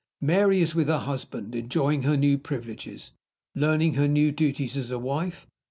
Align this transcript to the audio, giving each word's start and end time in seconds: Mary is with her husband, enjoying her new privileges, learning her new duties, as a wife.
Mary 0.23 0.63
is 0.63 0.73
with 0.73 0.87
her 0.87 0.97
husband, 0.97 1.53
enjoying 1.53 2.01
her 2.01 2.17
new 2.17 2.35
privileges, 2.35 3.11
learning 3.53 3.93
her 3.93 4.07
new 4.07 4.31
duties, 4.31 4.75
as 4.75 4.89
a 4.89 4.97
wife. 4.97 5.45